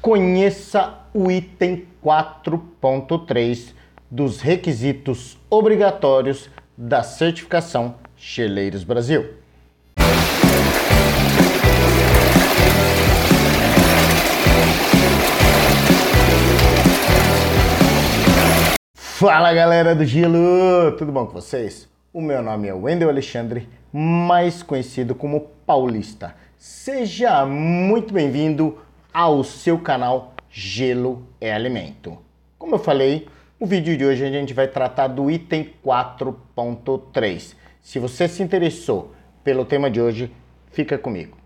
conheça 0.00 1.00
o 1.12 1.30
item 1.30 1.86
4.3 2.04 3.74
dos 4.10 4.40
requisitos 4.40 5.36
obrigatórios 5.50 6.48
da 6.76 7.02
certificação 7.02 7.96
Geleiros 8.16 8.84
Brasil. 8.84 9.34
Fala 18.94 19.52
galera 19.52 19.96
do 19.96 20.04
Gelo, 20.04 20.92
tudo 20.96 21.10
bom 21.10 21.26
com 21.26 21.32
vocês? 21.32 21.88
O 22.12 22.22
meu 22.22 22.40
nome 22.40 22.68
é 22.68 22.72
Wendel 22.72 23.08
Alexandre, 23.08 23.68
mais 23.92 24.62
conhecido 24.62 25.12
como 25.12 25.50
Paulista. 25.66 26.36
Seja 26.56 27.44
muito 27.44 28.14
bem-vindo 28.14 28.78
ao 29.12 29.42
seu 29.42 29.78
canal 29.78 30.34
Gelo 30.50 31.26
é 31.40 31.52
Alimento. 31.52 32.18
Como 32.58 32.74
eu 32.74 32.78
falei, 32.78 33.26
o 33.58 33.66
vídeo 33.66 33.96
de 33.96 34.04
hoje 34.04 34.24
a 34.24 34.30
gente 34.30 34.54
vai 34.54 34.68
tratar 34.68 35.08
do 35.08 35.30
item 35.30 35.70
4.3. 35.84 37.54
Se 37.80 37.98
você 37.98 38.28
se 38.28 38.42
interessou 38.42 39.12
pelo 39.42 39.64
tema 39.64 39.90
de 39.90 40.00
hoje, 40.00 40.32
fica 40.70 40.98
comigo. 40.98 41.36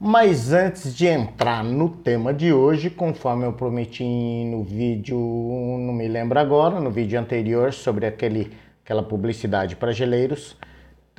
Mas 0.00 0.52
antes 0.52 0.94
de 0.94 1.06
entrar 1.06 1.64
no 1.64 1.88
tema 1.88 2.32
de 2.32 2.52
hoje, 2.52 2.88
conforme 2.88 3.44
eu 3.44 3.52
prometi 3.52 4.04
no 4.04 4.62
vídeo, 4.62 5.18
não 5.18 5.92
me 5.92 6.06
lembro 6.06 6.38
agora, 6.38 6.78
no 6.80 6.90
vídeo 6.90 7.18
anterior 7.18 7.72
sobre 7.72 8.06
aquele, 8.06 8.52
aquela 8.84 9.02
publicidade 9.02 9.74
para 9.74 9.90
geleiros, 9.90 10.56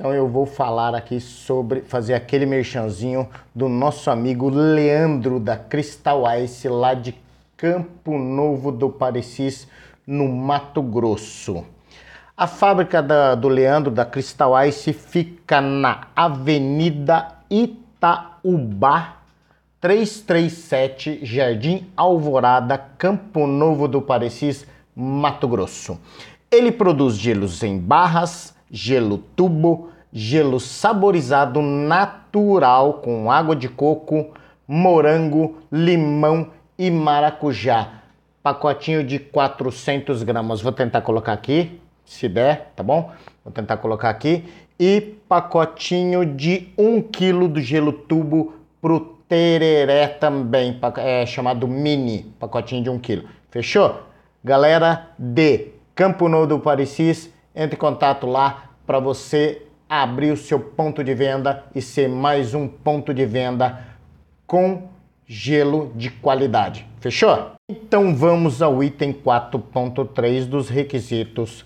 então 0.00 0.14
eu 0.14 0.26
vou 0.26 0.46
falar 0.46 0.94
aqui 0.94 1.20
sobre 1.20 1.82
fazer 1.82 2.14
aquele 2.14 2.46
merchanzinho 2.46 3.28
do 3.54 3.68
nosso 3.68 4.10
amigo 4.10 4.48
Leandro 4.48 5.38
da 5.38 5.58
Crystal 5.58 6.22
Ice 6.38 6.66
lá 6.70 6.94
de 6.94 7.14
Campo 7.54 8.16
Novo 8.16 8.72
do 8.72 8.88
Parecis, 8.88 9.68
no 10.06 10.26
Mato 10.26 10.80
Grosso. 10.80 11.66
A 12.34 12.46
fábrica 12.46 13.02
da, 13.02 13.34
do 13.34 13.46
Leandro 13.46 13.90
da 13.90 14.06
Crystal 14.06 14.54
Ice 14.64 14.90
fica 14.94 15.60
na 15.60 16.06
Avenida 16.16 17.32
Itaúba 17.50 19.16
337, 19.82 21.26
Jardim 21.26 21.88
Alvorada, 21.94 22.78
Campo 22.78 23.46
Novo 23.46 23.86
do 23.86 24.00
Parecis, 24.00 24.66
Mato 24.96 25.46
Grosso. 25.46 26.00
Ele 26.50 26.72
produz 26.72 27.18
gelos 27.18 27.62
em 27.62 27.78
barras, 27.78 28.58
gelo 28.70 29.18
tubo, 29.36 29.90
gelo 30.12 30.60
saborizado 30.60 31.60
natural 31.60 32.94
com 32.94 33.30
água 33.30 33.56
de 33.56 33.68
coco, 33.68 34.28
morango, 34.66 35.58
limão 35.70 36.48
e 36.78 36.90
maracujá. 36.90 38.00
Pacotinho 38.42 39.04
de 39.04 39.18
400 39.18 40.22
gramas. 40.22 40.62
Vou 40.62 40.72
tentar 40.72 41.02
colocar 41.02 41.32
aqui, 41.32 41.80
se 42.04 42.28
der, 42.28 42.72
tá 42.74 42.82
bom? 42.82 43.10
Vou 43.44 43.52
tentar 43.52 43.76
colocar 43.76 44.08
aqui. 44.08 44.44
E 44.78 45.00
pacotinho 45.28 46.24
de 46.24 46.68
1 46.78 47.02
kg 47.02 47.48
do 47.48 47.60
gelo 47.60 47.92
tubo 47.92 48.54
pro 48.80 49.18
tereré 49.28 50.08
também, 50.08 50.80
é 50.96 51.26
chamado 51.26 51.68
mini, 51.68 52.34
pacotinho 52.40 52.82
de 52.82 52.90
1 52.90 52.98
kg. 52.98 53.24
Fechou? 53.50 54.00
Galera 54.42 55.08
de 55.18 55.68
Campo 55.94 56.28
Novo 56.28 56.46
do 56.46 56.58
Parecis, 56.58 57.30
entre 57.54 57.76
em 57.76 57.78
contato 57.78 58.26
lá 58.26 58.70
para 58.86 58.98
você 58.98 59.62
abrir 59.88 60.30
o 60.30 60.36
seu 60.36 60.60
ponto 60.60 61.02
de 61.02 61.14
venda 61.14 61.64
e 61.74 61.82
ser 61.82 62.08
mais 62.08 62.54
um 62.54 62.68
ponto 62.68 63.12
de 63.12 63.26
venda 63.26 63.84
com 64.46 64.88
gelo 65.26 65.92
de 65.94 66.10
qualidade. 66.10 66.86
Fechou? 67.00 67.52
Então 67.68 68.14
vamos 68.14 68.62
ao 68.62 68.82
item 68.82 69.12
4.3 69.12 70.44
dos 70.44 70.68
requisitos 70.68 71.64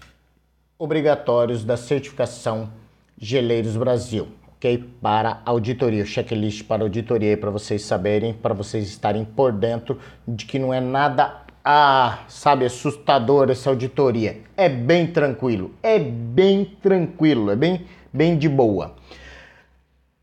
obrigatórios 0.79 1.65
da 1.65 1.77
certificação 1.77 2.71
Geleiros 3.17 3.77
Brasil, 3.77 4.29
ok? 4.57 4.85
Para 5.01 5.41
auditoria, 5.45 6.05
checklist 6.05 6.65
para 6.65 6.83
auditoria 6.83 7.37
para 7.37 7.51
vocês 7.51 7.83
saberem, 7.83 8.35
para 8.35 8.53
vocês 8.53 8.87
estarem 8.89 9.25
por 9.25 9.53
dentro 9.53 9.99
de 10.27 10.45
que 10.45 10.59
não 10.59 10.75
é 10.75 10.81
nada 10.81 11.44
ah, 11.65 12.25
sabe, 12.29 12.67
assustador 12.67 13.51
essa 13.51 13.71
auditoria. 13.71 14.43
É 14.55 14.69
bem 14.69 15.07
tranquilo, 15.07 15.71
é 15.83 15.99
bem 15.99 16.77
tranquilo, 16.83 17.51
é 17.51 17.57
bem, 17.57 17.87
bem 18.13 18.37
de 18.37 18.49
boa. 18.49 18.95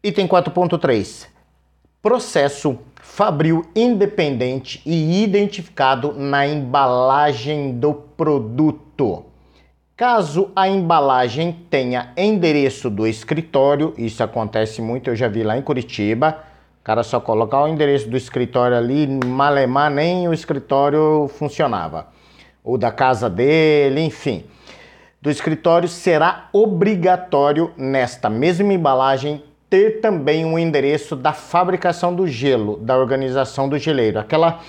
Item 0.04 0.28
4.3. 0.28 1.28
Processo 2.02 2.78
fabril 3.02 3.66
independente 3.76 4.82
e 4.86 5.24
identificado 5.24 6.14
na 6.14 6.48
embalagem 6.48 7.74
do 7.78 7.94
produto. 7.94 9.26
Caso 9.98 10.52
a 10.56 10.68
embalagem 10.68 11.66
tenha 11.70 12.12
endereço 12.18 12.90
do 12.90 13.06
escritório, 13.06 13.94
isso 13.98 14.24
acontece 14.24 14.82
muito, 14.82 15.10
eu 15.10 15.16
já 15.16 15.28
vi 15.28 15.44
lá 15.44 15.58
em 15.58 15.62
Curitiba, 15.62 16.44
o 16.82 16.84
cara 16.84 17.04
só 17.04 17.20
colocar 17.20 17.62
o 17.62 17.68
endereço 17.68 18.10
do 18.10 18.18
escritório 18.18 18.76
ali, 18.76 19.06
malemar 19.24 19.92
nem 19.92 20.28
o 20.28 20.34
escritório 20.34 21.30
funcionava. 21.38 22.08
Ou 22.64 22.76
da 22.76 22.92
casa 22.92 23.30
dele, 23.30 24.02
enfim. 24.02 24.46
Do 25.22 25.30
escritório 25.30 25.88
será 25.88 26.50
obrigatório 26.52 27.72
nesta 27.78 28.32
mesma 28.32 28.74
embalagem 28.74 29.44
ter 29.70 30.02
também 30.02 30.44
um 30.44 30.58
endereço 30.58 31.16
da 31.16 31.34
fabricação 31.34 32.16
do 32.16 32.28
gelo, 32.28 32.78
da 32.78 32.98
organização 32.98 33.70
do 33.70 33.78
geleiro, 33.78 34.20
aquela 34.20 34.60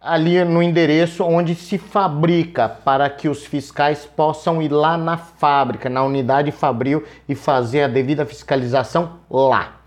ali 0.00 0.42
no 0.44 0.62
endereço 0.62 1.22
onde 1.22 1.54
se 1.54 1.76
fabrica 1.76 2.66
para 2.66 3.10
que 3.10 3.28
os 3.28 3.44
fiscais 3.44 4.06
possam 4.06 4.62
ir 4.62 4.72
lá 4.72 4.96
na 4.96 5.18
fábrica, 5.18 5.90
na 5.90 6.02
unidade 6.02 6.50
fabril 6.50 7.04
e 7.28 7.34
fazer 7.34 7.82
a 7.82 7.88
devida 7.88 8.24
fiscalização 8.24 9.18
lá 9.30 9.81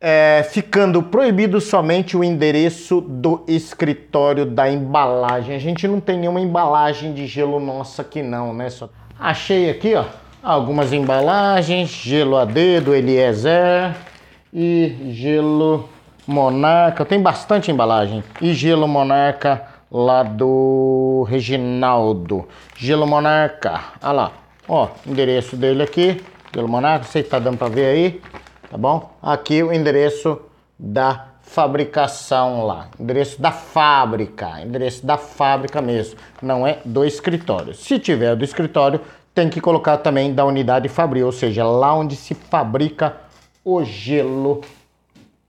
é, 0.00 0.42
ficando 0.50 1.02
proibido 1.02 1.60
somente 1.60 2.16
o 2.16 2.24
endereço 2.24 3.02
do 3.02 3.44
escritório 3.46 4.46
da 4.46 4.70
embalagem. 4.70 5.54
A 5.54 5.58
gente 5.58 5.86
não 5.86 6.00
tem 6.00 6.18
nenhuma 6.18 6.40
embalagem 6.40 7.12
de 7.12 7.26
gelo 7.26 7.60
nossa 7.60 8.00
aqui 8.00 8.22
não, 8.22 8.54
né? 8.54 8.70
Só... 8.70 8.88
Achei 9.18 9.68
aqui, 9.68 9.94
ó, 9.94 10.04
algumas 10.42 10.94
embalagens, 10.94 11.90
gelo 11.90 12.38
AD 12.38 12.80
do 12.80 12.94
Eliezer 12.94 13.94
e 14.52 15.10
gelo 15.10 15.86
Monarca, 16.26 17.04
tem 17.04 17.20
bastante 17.20 17.70
embalagem. 17.70 18.24
E 18.40 18.54
gelo 18.54 18.88
Monarca 18.88 19.62
lá 19.92 20.22
do 20.22 21.26
Reginaldo. 21.28 22.48
Gelo 22.74 23.06
Monarca, 23.06 23.80
olha 24.02 24.12
lá, 24.12 24.32
ó, 24.66 24.88
endereço 25.06 25.56
dele 25.56 25.82
aqui, 25.82 26.22
gelo 26.54 26.68
Monarca, 26.68 27.04
não 27.04 27.12
sei 27.12 27.22
se 27.22 27.28
tá 27.28 27.38
dando 27.38 27.58
para 27.58 27.68
ver 27.68 27.84
aí 27.84 28.22
tá 28.70 28.78
bom? 28.78 29.10
Aqui 29.20 29.62
o 29.62 29.72
endereço 29.72 30.40
da 30.78 31.26
fabricação 31.42 32.64
lá, 32.64 32.88
endereço 32.98 33.42
da 33.42 33.50
fábrica, 33.50 34.62
endereço 34.62 35.04
da 35.04 35.18
fábrica 35.18 35.82
mesmo, 35.82 36.18
não 36.40 36.64
é 36.64 36.78
do 36.84 37.04
escritório. 37.04 37.74
Se 37.74 37.98
tiver 37.98 38.36
do 38.36 38.44
escritório, 38.44 39.00
tem 39.34 39.50
que 39.50 39.60
colocar 39.60 39.98
também 39.98 40.32
da 40.32 40.44
unidade 40.44 40.88
fabril, 40.88 41.26
ou 41.26 41.32
seja, 41.32 41.64
lá 41.64 41.92
onde 41.92 42.14
se 42.14 42.34
fabrica 42.34 43.16
o 43.64 43.82
gelo, 43.82 44.60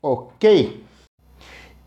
ok? 0.02 0.84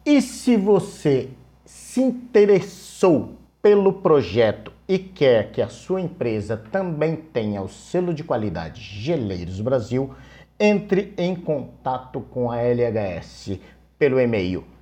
E 0.07 0.23
se 0.23 0.57
você 0.57 1.29
se 1.65 2.01
interessou 2.01 3.33
pelo 3.61 3.95
projeto 3.95 4.73
e 4.89 4.99
quer 4.99 5.51
que 5.51 5.61
a 5.63 5.69
sua 5.69 6.01
empresa 6.01 6.57
também 6.71 7.17
tenha 7.17 7.63
o 7.63 7.69
selo 7.69 8.15
de 8.15 8.23
qualidade 8.23 8.81
Geleiros 8.81 9.61
Brasil, 9.61 10.15
entre 10.59 11.15
em 11.17 11.35
contato 11.35 12.21
com 12.21 12.51
a 12.51 12.61
LHS 12.61 13.59
pelo 13.99 14.21
e-mail 14.21 14.75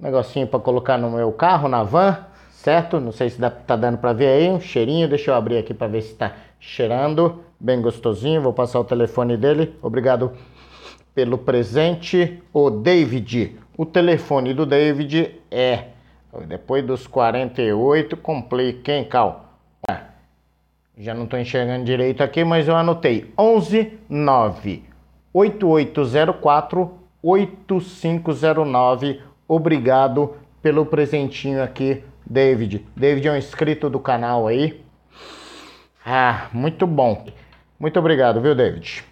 negocinho 0.00 0.46
para 0.46 0.60
colocar 0.60 0.96
no 0.96 1.10
meu 1.10 1.30
carro, 1.32 1.68
na 1.68 1.82
van 1.82 2.24
certo? 2.58 3.00
Não 3.00 3.12
sei 3.12 3.30
se 3.30 3.40
dá, 3.40 3.50
tá 3.50 3.76
dando 3.76 3.98
para 3.98 4.12
ver 4.12 4.26
aí, 4.26 4.50
um 4.50 4.60
cheirinho. 4.60 5.08
Deixa 5.08 5.30
eu 5.30 5.34
abrir 5.34 5.58
aqui 5.58 5.72
para 5.72 5.86
ver 5.86 6.02
se 6.02 6.12
está 6.12 6.34
cheirando. 6.58 7.42
Bem 7.58 7.80
gostosinho. 7.80 8.42
Vou 8.42 8.52
passar 8.52 8.80
o 8.80 8.84
telefone 8.84 9.36
dele. 9.36 9.74
Obrigado 9.80 10.32
pelo 11.14 11.38
presente. 11.38 12.42
O 12.52 12.70
David. 12.70 13.56
O 13.76 13.86
telefone 13.86 14.52
do 14.54 14.66
David 14.66 15.36
é 15.50 15.84
depois 16.46 16.84
dos 16.84 17.06
48, 17.06 18.16
complica, 18.16 18.92
hein, 18.92 19.04
Cal? 19.04 19.52
É. 19.88 19.98
Já 20.98 21.14
não 21.14 21.24
estou 21.24 21.38
enxergando 21.38 21.84
direito 21.84 22.22
aqui, 22.22 22.44
mas 22.44 22.68
eu 22.68 22.76
anotei. 22.76 23.32
11 23.38 23.98
9 24.08 24.82
8804 25.32 26.90
8509. 27.22 29.20
Obrigado 29.46 30.34
pelo 30.60 30.84
presentinho 30.84 31.62
aqui, 31.62 32.04
David. 32.28 32.86
David 32.94 33.26
é 33.26 33.32
um 33.32 33.36
inscrito 33.36 33.88
do 33.88 33.98
canal 33.98 34.46
aí. 34.46 34.84
Ah, 36.04 36.48
muito 36.52 36.86
bom. 36.86 37.26
Muito 37.78 37.98
obrigado, 37.98 38.40
viu, 38.40 38.54
David? 38.54 39.04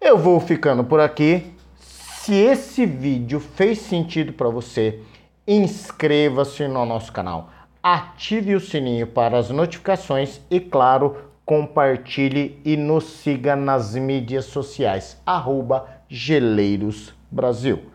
Eu 0.00 0.18
vou 0.18 0.38
ficando 0.40 0.84
por 0.84 1.00
aqui. 1.00 1.54
Se 1.78 2.34
esse 2.34 2.84
vídeo 2.84 3.40
fez 3.40 3.78
sentido 3.78 4.32
para 4.32 4.48
você, 4.50 5.00
inscreva-se 5.46 6.68
no 6.68 6.84
nosso 6.84 7.12
canal, 7.12 7.50
ative 7.82 8.54
o 8.54 8.60
sininho 8.60 9.06
para 9.06 9.38
as 9.38 9.50
notificações 9.50 10.40
e, 10.50 10.60
claro, 10.60 11.16
compartilhe 11.44 12.60
e 12.64 12.76
nos 12.76 13.04
siga 13.04 13.56
nas 13.56 13.94
mídias 13.94 14.44
sociais, 14.44 15.20
arroba 15.24 15.88
Geleiros 16.08 17.14
Brasil. 17.30 17.90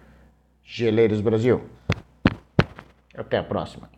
Geleiros 0.63 1.21
Brasil. 1.21 1.61
Até 3.15 3.37
a 3.37 3.43
próxima. 3.43 3.94